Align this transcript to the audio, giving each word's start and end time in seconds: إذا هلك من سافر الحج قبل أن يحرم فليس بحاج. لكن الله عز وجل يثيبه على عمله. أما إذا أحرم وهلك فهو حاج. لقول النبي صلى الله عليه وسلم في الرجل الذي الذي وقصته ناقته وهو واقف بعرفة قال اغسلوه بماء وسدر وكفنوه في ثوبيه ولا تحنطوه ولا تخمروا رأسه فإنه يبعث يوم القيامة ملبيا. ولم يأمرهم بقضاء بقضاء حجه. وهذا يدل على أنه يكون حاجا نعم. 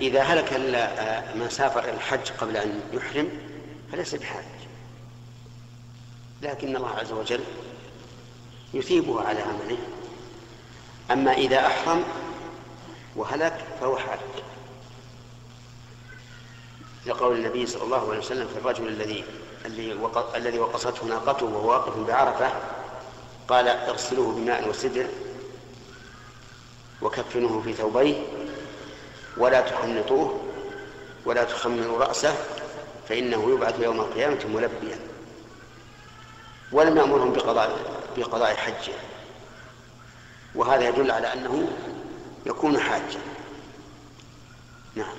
إذا 0.00 0.22
هلك 0.22 0.52
من 1.34 1.46
سافر 1.50 1.88
الحج 1.88 2.30
قبل 2.40 2.56
أن 2.56 2.80
يحرم 2.92 3.28
فليس 3.92 4.14
بحاج. 4.14 4.44
لكن 6.42 6.76
الله 6.76 6.90
عز 6.90 7.12
وجل 7.12 7.40
يثيبه 8.74 9.20
على 9.22 9.40
عمله. 9.40 9.78
أما 11.10 11.32
إذا 11.32 11.66
أحرم 11.66 12.04
وهلك 13.16 13.64
فهو 13.80 13.96
حاج. 13.96 14.18
لقول 17.06 17.36
النبي 17.36 17.66
صلى 17.66 17.82
الله 17.82 18.08
عليه 18.08 18.18
وسلم 18.18 18.48
في 18.48 18.58
الرجل 18.58 18.88
الذي 18.88 19.24
الذي 20.36 20.58
وقصته 20.58 21.06
ناقته 21.06 21.46
وهو 21.46 21.70
واقف 21.70 21.96
بعرفة 21.96 22.52
قال 23.48 23.68
اغسلوه 23.68 24.34
بماء 24.34 24.68
وسدر 24.68 25.06
وكفنوه 27.02 27.62
في 27.62 27.72
ثوبيه 27.72 28.14
ولا 29.36 29.60
تحنطوه 29.60 30.40
ولا 31.26 31.44
تخمروا 31.44 31.98
رأسه 31.98 32.34
فإنه 33.08 33.50
يبعث 33.50 33.80
يوم 33.80 34.00
القيامة 34.00 34.46
ملبيا. 34.46 34.98
ولم 36.72 36.96
يأمرهم 36.96 37.32
بقضاء 37.32 37.78
بقضاء 38.16 38.54
حجه. 38.54 38.94
وهذا 40.54 40.88
يدل 40.88 41.10
على 41.10 41.32
أنه 41.32 41.68
يكون 42.46 42.78
حاجا 42.78 43.20
نعم. 44.94 45.16